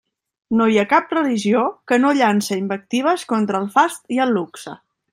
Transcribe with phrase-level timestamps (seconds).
[0.61, 1.61] No hi ha cap religió
[1.93, 4.79] que no llance invectives contra el fast i el luxe.